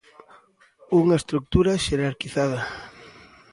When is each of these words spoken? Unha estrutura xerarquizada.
Unha 1.01 1.19
estrutura 1.21 1.81
xerarquizada. 1.85 2.61